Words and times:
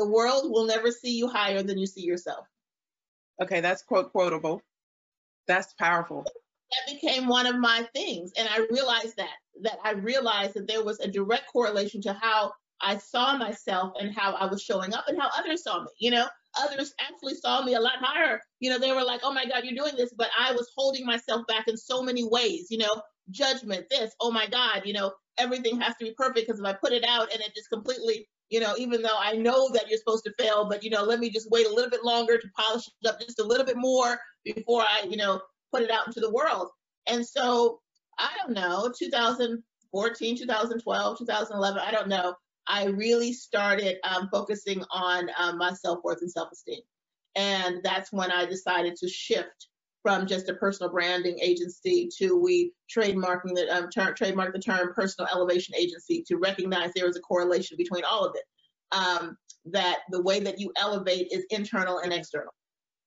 the 0.00 0.08
world 0.08 0.50
will 0.50 0.64
never 0.64 0.90
see 0.90 1.10
you 1.10 1.28
higher 1.28 1.62
than 1.62 1.76
you 1.76 1.86
see 1.86 2.00
yourself. 2.00 2.46
Okay, 3.42 3.60
that's 3.60 3.82
quote 3.82 4.12
quotable. 4.12 4.62
That's 5.46 5.74
powerful. 5.74 6.24
That 6.24 6.94
became 6.94 7.28
one 7.28 7.46
of 7.46 7.58
my 7.58 7.86
things. 7.92 8.32
And 8.38 8.48
I 8.48 8.66
realized 8.70 9.16
that, 9.18 9.34
that 9.62 9.78
I 9.84 9.92
realized 9.92 10.54
that 10.54 10.66
there 10.66 10.82
was 10.82 11.00
a 11.00 11.08
direct 11.08 11.52
correlation 11.52 12.00
to 12.02 12.14
how 12.14 12.52
I 12.80 12.96
saw 12.96 13.36
myself 13.36 13.92
and 14.00 14.16
how 14.16 14.32
I 14.32 14.46
was 14.46 14.62
showing 14.62 14.94
up 14.94 15.04
and 15.06 15.20
how 15.20 15.28
others 15.36 15.64
saw 15.64 15.82
me. 15.82 15.90
You 15.98 16.12
know, 16.12 16.26
others 16.58 16.94
actually 16.98 17.34
saw 17.34 17.62
me 17.62 17.74
a 17.74 17.80
lot 17.80 17.98
higher. 18.00 18.40
You 18.60 18.70
know, 18.70 18.78
they 18.78 18.92
were 18.92 19.04
like, 19.04 19.20
oh 19.22 19.34
my 19.34 19.44
God, 19.44 19.64
you're 19.64 19.76
doing 19.76 19.96
this. 19.98 20.14
But 20.16 20.30
I 20.38 20.52
was 20.52 20.70
holding 20.74 21.04
myself 21.04 21.46
back 21.46 21.68
in 21.68 21.76
so 21.76 22.02
many 22.02 22.24
ways, 22.24 22.68
you 22.70 22.78
know, 22.78 23.02
judgment, 23.30 23.86
this, 23.90 24.12
oh 24.18 24.30
my 24.30 24.46
God, 24.46 24.82
you 24.86 24.94
know, 24.94 25.12
everything 25.40 25.80
has 25.80 25.96
to 25.96 26.04
be 26.04 26.14
perfect 26.16 26.46
because 26.46 26.60
if 26.60 26.66
I 26.66 26.72
put 26.72 26.92
it 26.92 27.04
out 27.04 27.32
and 27.32 27.40
it 27.40 27.54
just 27.54 27.70
completely, 27.70 28.28
you 28.50 28.60
know, 28.60 28.74
even 28.78 29.02
though 29.02 29.18
I 29.18 29.32
know 29.32 29.70
that 29.72 29.88
you're 29.88 29.98
supposed 29.98 30.24
to 30.24 30.34
fail, 30.38 30.68
but 30.68 30.84
you 30.84 30.90
know, 30.90 31.02
let 31.02 31.18
me 31.18 31.30
just 31.30 31.50
wait 31.50 31.66
a 31.66 31.72
little 31.72 31.90
bit 31.90 32.04
longer 32.04 32.38
to 32.38 32.48
polish 32.56 32.84
it 32.86 33.08
up 33.08 33.20
just 33.20 33.40
a 33.40 33.44
little 33.44 33.66
bit 33.66 33.76
more 33.76 34.18
before 34.44 34.82
I, 34.82 35.06
you 35.08 35.16
know, 35.16 35.40
put 35.72 35.82
it 35.82 35.90
out 35.90 36.06
into 36.06 36.20
the 36.20 36.32
world. 36.32 36.68
And 37.06 37.26
so 37.26 37.80
I 38.18 38.30
don't 38.38 38.54
know, 38.54 38.92
2014, 38.98 40.38
2012, 40.38 41.18
2011, 41.18 41.82
I 41.84 41.90
don't 41.90 42.08
know. 42.08 42.34
I 42.66 42.86
really 42.86 43.32
started 43.32 43.96
um, 44.04 44.28
focusing 44.30 44.84
on 44.92 45.28
um, 45.38 45.58
my 45.58 45.72
self 45.72 46.00
worth 46.04 46.20
and 46.20 46.30
self 46.30 46.50
esteem. 46.52 46.80
And 47.34 47.82
that's 47.82 48.12
when 48.12 48.30
I 48.30 48.46
decided 48.46 48.96
to 48.96 49.08
shift 49.08 49.68
from 50.02 50.26
just 50.26 50.48
a 50.48 50.54
personal 50.54 50.90
branding 50.90 51.38
agency 51.42 52.08
to 52.18 52.36
we 52.36 52.72
trademarking 52.94 53.54
the 53.54 53.68
um, 53.70 53.88
term, 53.90 54.14
trademark 54.14 54.52
the 54.52 54.58
term 54.58 54.92
personal 54.94 55.28
elevation 55.32 55.74
agency 55.76 56.24
to 56.26 56.36
recognize 56.36 56.90
there 56.94 57.08
is 57.08 57.16
a 57.16 57.20
correlation 57.20 57.76
between 57.76 58.04
all 58.04 58.24
of 58.24 58.34
it. 58.34 58.44
Um, 58.92 59.36
that 59.66 59.98
the 60.10 60.22
way 60.22 60.40
that 60.40 60.58
you 60.58 60.72
elevate 60.76 61.28
is 61.30 61.44
internal 61.50 61.98
and 61.98 62.12
external, 62.12 62.52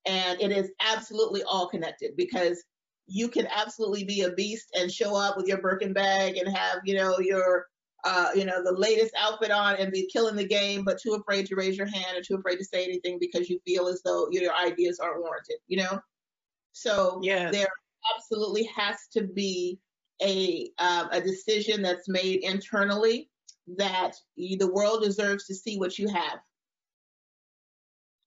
and 0.05 0.39
it 0.39 0.51
is 0.51 0.71
absolutely 0.79 1.41
all 1.43 1.67
connected 1.67 2.11
because 2.15 2.63
you 3.07 3.27
can 3.27 3.47
absolutely 3.47 4.03
be 4.03 4.21
a 4.21 4.31
beast 4.31 4.67
and 4.75 4.91
show 4.91 5.15
up 5.15 5.35
with 5.35 5.47
your 5.47 5.57
Birkin 5.57 5.93
bag 5.93 6.37
and 6.37 6.55
have 6.55 6.79
you 6.85 6.95
know 6.95 7.19
your 7.19 7.65
uh, 8.05 8.29
you 8.35 8.45
know 8.45 8.63
the 8.63 8.71
latest 8.71 9.13
outfit 9.17 9.49
on 9.49 9.75
and 9.77 9.91
be 9.91 10.07
killing 10.13 10.35
the 10.35 10.47
game, 10.47 10.83
but 10.83 11.01
too 11.01 11.13
afraid 11.13 11.47
to 11.47 11.55
raise 11.55 11.75
your 11.75 11.87
hand 11.87 12.17
or 12.17 12.21
too 12.21 12.35
afraid 12.35 12.57
to 12.57 12.65
say 12.65 12.83
anything 12.83 13.17
because 13.19 13.49
you 13.49 13.59
feel 13.65 13.87
as 13.87 14.01
though 14.05 14.27
your 14.29 14.53
ideas 14.55 14.99
aren't 14.99 15.21
warranted. 15.21 15.57
You 15.67 15.77
know. 15.77 15.99
So 16.73 17.19
yes. 17.23 17.53
there 17.53 17.69
absolutely 18.15 18.63
has 18.75 18.97
to 19.13 19.23
be 19.23 19.79
a 20.21 20.69
um, 20.79 21.09
a 21.11 21.21
decision 21.21 21.81
that's 21.81 22.09
made 22.09 22.43
internally 22.43 23.29
that 23.77 24.15
you, 24.35 24.57
the 24.57 24.71
world 24.71 25.03
deserves 25.03 25.45
to 25.47 25.55
see 25.55 25.77
what 25.77 25.97
you 25.97 26.07
have. 26.09 26.39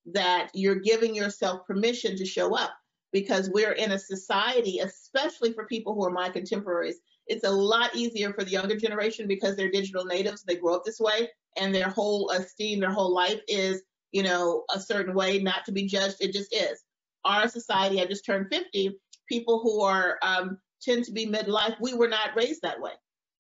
That 0.07 0.51
you're 0.55 0.77
giving 0.77 1.15
yourself 1.15 1.67
permission 1.67 2.17
to 2.17 2.25
show 2.25 2.55
up 2.57 2.73
because 3.13 3.51
we're 3.51 3.73
in 3.73 3.93
a 3.93 3.99
society, 3.99 4.79
especially 4.79 5.53
for 5.53 5.67
people 5.67 5.95
who 5.95 6.05
are 6.05 6.11
my 6.11 6.29
contemporaries. 6.29 7.01
It's 7.27 7.45
a 7.45 7.51
lot 7.51 7.97
easier 7.97 8.33
for 8.33 8.45
the 8.45 8.51
younger 8.53 8.77
generation 8.77 9.27
because 9.27 9.57
they're 9.57 9.71
digital 9.71 10.05
natives. 10.05 10.45
They 10.45 10.57
grow 10.57 10.77
up 10.77 10.85
this 10.85 11.01
way, 11.01 11.29
and 11.57 11.75
their 11.75 11.89
whole 11.89 12.31
esteem, 12.31 12.79
their 12.79 12.93
whole 12.93 13.13
life 13.13 13.41
is, 13.49 13.83
you 14.13 14.23
know, 14.23 14.65
a 14.73 14.79
certain 14.79 15.15
way, 15.15 15.41
not 15.41 15.65
to 15.65 15.73
be 15.73 15.87
judged. 15.87 16.19
It 16.21 16.33
just 16.33 16.55
is 16.55 16.85
our 17.27 17.49
society, 17.49 18.03
I 18.03 18.07
just 18.07 18.27
turned 18.27 18.49
50, 18.51 18.99
people 19.29 19.61
who 19.63 19.83
are 19.83 20.19
um, 20.23 20.59
tend 20.83 21.05
to 21.07 21.13
be 21.13 21.27
midlife, 21.27 21.77
we 21.81 21.95
were 21.95 22.09
not 22.09 22.37
raised 22.37 22.63
that 22.63 22.81
way. 22.81 22.93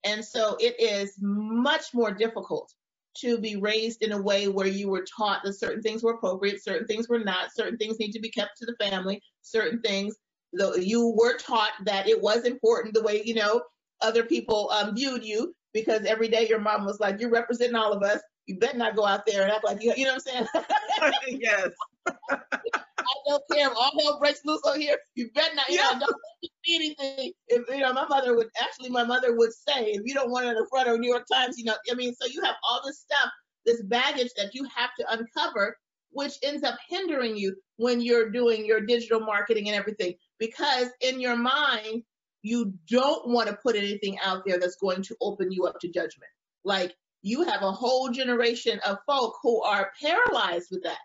And 0.04 0.24
so 0.24 0.56
it 0.60 0.80
is 0.80 1.16
much 1.20 1.94
more 1.94 2.12
difficult 2.12 2.72
to 3.18 3.38
be 3.38 3.56
raised 3.56 4.02
in 4.02 4.12
a 4.12 4.22
way 4.22 4.48
where 4.48 4.68
you 4.68 4.90
were 4.90 5.06
taught 5.16 5.42
that 5.44 5.54
certain 5.54 5.82
things 5.82 6.02
were 6.02 6.14
appropriate, 6.14 6.62
certain 6.64 6.86
things 6.86 7.08
were 7.08 7.20
not, 7.20 7.54
certain 7.54 7.78
things 7.78 7.98
need 8.00 8.12
to 8.12 8.20
be 8.20 8.30
kept 8.30 8.58
to 8.58 8.66
the 8.66 8.76
family, 8.84 9.22
certain 9.42 9.80
things 9.82 10.16
though 10.54 10.74
you 10.76 11.14
were 11.18 11.38
taught 11.38 11.72
that 11.84 12.08
it 12.08 12.20
was 12.22 12.44
important 12.44 12.94
the 12.94 13.02
way 13.02 13.22
you 13.24 13.34
know 13.34 13.62
other 14.02 14.24
people 14.24 14.70
um, 14.72 14.94
viewed 14.96 15.24
you 15.24 15.54
because 15.74 16.04
every 16.06 16.28
day 16.28 16.48
your 16.48 16.60
mom 16.60 16.86
was 16.86 17.00
like, 17.00 17.20
"You're 17.20 17.30
representing 17.30 17.76
all 17.76 17.92
of 17.92 18.02
us. 18.02 18.20
You 18.46 18.58
better 18.58 18.78
not 18.78 18.96
go 18.96 19.06
out 19.06 19.26
there 19.26 19.42
and 19.42 19.52
act 19.52 19.64
like 19.64 19.82
you." 19.82 19.94
You 19.96 20.06
know 20.06 20.14
what 20.16 20.22
I'm 20.34 20.48
saying? 20.48 21.18
yes. 21.40 21.70
Care 23.26 23.70
if 23.70 23.76
all 23.76 23.92
hell 24.00 24.18
breaks 24.18 24.40
loose 24.44 24.62
on 24.66 24.80
here. 24.80 24.96
You 25.14 25.30
better 25.34 25.54
not, 25.54 25.68
you 25.68 25.76
yeah. 25.76 25.98
know, 25.98 26.06
don't 26.06 26.16
see 26.64 26.76
anything. 26.76 27.32
If 27.48 27.68
you 27.68 27.78
know, 27.78 27.92
my 27.92 28.06
mother 28.06 28.36
would 28.36 28.48
actually, 28.60 28.90
my 28.90 29.04
mother 29.04 29.36
would 29.36 29.52
say, 29.52 29.86
if 29.86 30.02
you 30.04 30.14
don't 30.14 30.30
want 30.30 30.46
it 30.46 30.50
in 30.50 30.54
the 30.54 30.66
front 30.70 30.88
of 30.88 31.00
New 31.00 31.10
York 31.10 31.24
Times, 31.32 31.58
you 31.58 31.64
know, 31.64 31.74
I 31.90 31.94
mean, 31.94 32.14
so 32.14 32.26
you 32.26 32.42
have 32.42 32.54
all 32.62 32.82
this 32.84 33.00
stuff, 33.00 33.30
this 33.64 33.82
baggage 33.82 34.30
that 34.36 34.54
you 34.54 34.66
have 34.74 34.90
to 35.00 35.12
uncover, 35.12 35.76
which 36.10 36.34
ends 36.42 36.62
up 36.62 36.76
hindering 36.88 37.36
you 37.36 37.56
when 37.76 38.00
you're 38.00 38.30
doing 38.30 38.64
your 38.64 38.80
digital 38.80 39.20
marketing 39.20 39.68
and 39.68 39.76
everything, 39.76 40.14
because 40.38 40.88
in 41.00 41.20
your 41.20 41.36
mind 41.36 42.02
you 42.42 42.72
don't 42.88 43.28
want 43.28 43.48
to 43.48 43.58
put 43.62 43.74
anything 43.74 44.16
out 44.20 44.42
there 44.46 44.58
that's 44.58 44.76
going 44.76 45.02
to 45.02 45.16
open 45.20 45.50
you 45.50 45.64
up 45.64 45.80
to 45.80 45.88
judgment. 45.88 46.30
Like 46.64 46.94
you 47.22 47.42
have 47.42 47.62
a 47.62 47.72
whole 47.72 48.08
generation 48.10 48.78
of 48.86 48.98
folk 49.04 49.34
who 49.42 49.62
are 49.62 49.90
paralyzed 50.00 50.68
with 50.70 50.84
that 50.84 50.98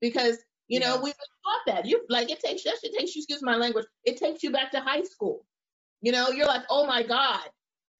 because 0.00 0.38
you 0.68 0.80
know, 0.80 1.00
we've 1.02 1.14
taught 1.14 1.74
that. 1.74 1.86
You 1.86 2.04
like 2.08 2.30
it 2.30 2.40
takes 2.40 2.64
that 2.64 2.78
takes 2.82 3.14
you, 3.14 3.20
excuse 3.20 3.42
my 3.42 3.56
language, 3.56 3.86
it 4.04 4.16
takes 4.16 4.42
you 4.42 4.50
back 4.50 4.70
to 4.72 4.80
high 4.80 5.02
school. 5.02 5.44
You 6.02 6.12
know, 6.12 6.30
you're 6.30 6.46
like, 6.46 6.62
oh 6.70 6.86
my 6.86 7.02
God. 7.02 7.40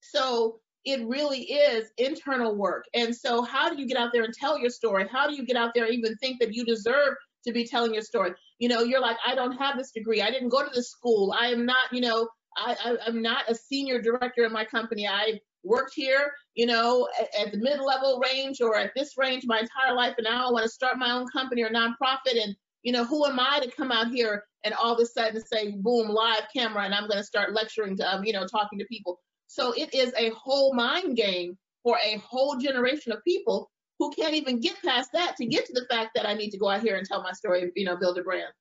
So 0.01 0.59
it 0.85 1.05
really 1.07 1.41
is 1.41 1.89
internal 1.97 2.55
work. 2.55 2.85
And 2.93 3.13
so 3.15 3.41
how 3.41 3.69
do 3.69 3.79
you 3.79 3.87
get 3.87 3.97
out 3.97 4.11
there 4.13 4.23
and 4.23 4.33
tell 4.33 4.57
your 4.57 4.69
story? 4.69 5.07
How 5.11 5.27
do 5.27 5.35
you 5.35 5.45
get 5.45 5.57
out 5.57 5.71
there 5.75 5.85
and 5.85 5.93
even 5.93 6.15
think 6.17 6.39
that 6.39 6.53
you 6.53 6.63
deserve 6.63 7.15
to 7.45 7.51
be 7.51 7.65
telling 7.65 7.93
your 7.93 8.03
story? 8.03 8.31
You 8.59 8.69
know, 8.69 8.81
you're 8.81 9.01
like, 9.01 9.17
I 9.25 9.35
don't 9.35 9.57
have 9.57 9.77
this 9.77 9.91
degree. 9.91 10.21
I 10.21 10.31
didn't 10.31 10.49
go 10.49 10.63
to 10.63 10.69
this 10.73 10.89
school. 10.89 11.35
I 11.37 11.47
am 11.47 11.65
not, 11.65 11.91
you 11.91 12.01
know, 12.01 12.29
I, 12.57 12.75
I, 12.83 12.97
I'm 13.05 13.21
not 13.21 13.49
a 13.49 13.55
senior 13.55 14.01
director 14.01 14.45
in 14.45 14.51
my 14.53 14.65
company. 14.65 15.07
I 15.07 15.39
worked 15.63 15.93
here, 15.95 16.31
you 16.55 16.65
know, 16.65 17.07
at, 17.19 17.47
at 17.47 17.51
the 17.51 17.57
mid-level 17.57 18.21
range 18.23 18.61
or 18.61 18.77
at 18.77 18.91
this 18.95 19.17
range 19.17 19.43
my 19.45 19.59
entire 19.59 19.95
life, 19.95 20.15
and 20.17 20.25
now 20.25 20.47
I 20.47 20.51
want 20.51 20.63
to 20.63 20.69
start 20.69 20.97
my 20.97 21.11
own 21.11 21.27
company 21.27 21.63
or 21.63 21.69
nonprofit. 21.69 22.41
And 22.41 22.55
you 22.83 22.93
know, 22.93 23.03
who 23.03 23.25
am 23.25 23.39
I 23.39 23.59
to 23.59 23.69
come 23.69 23.91
out 23.91 24.07
here 24.07 24.45
and 24.63 24.73
all 24.73 24.93
of 24.93 24.99
a 24.99 25.05
sudden 25.05 25.41
say, 25.41 25.71
boom, 25.71 26.07
live 26.07 26.43
camera, 26.55 26.83
and 26.85 26.93
I'm 26.93 27.07
going 27.07 27.17
to 27.17 27.23
start 27.23 27.53
lecturing 27.53 27.97
to, 27.97 28.15
um, 28.15 28.23
you 28.23 28.31
know, 28.31 28.45
talking 28.45 28.79
to 28.79 28.85
people. 28.85 29.19
So 29.47 29.73
it 29.73 29.93
is 29.93 30.13
a 30.17 30.29
whole 30.29 30.73
mind 30.73 31.17
game 31.17 31.57
for 31.83 31.97
a 32.05 32.17
whole 32.17 32.57
generation 32.57 33.11
of 33.11 33.23
people 33.23 33.69
who 33.99 34.11
can't 34.11 34.35
even 34.35 34.59
get 34.59 34.81
past 34.83 35.09
that 35.13 35.35
to 35.37 35.45
get 35.45 35.65
to 35.65 35.73
the 35.73 35.85
fact 35.89 36.11
that 36.15 36.27
I 36.27 36.33
need 36.33 36.51
to 36.51 36.57
go 36.57 36.69
out 36.69 36.81
here 36.81 36.97
and 36.97 37.05
tell 37.05 37.23
my 37.23 37.31
story, 37.31 37.71
you 37.75 37.85
know, 37.85 37.97
build 37.97 38.17
a 38.19 38.23
brand. 38.23 38.53